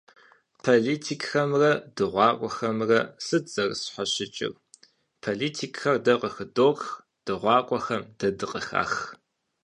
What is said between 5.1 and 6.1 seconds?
Политикхэр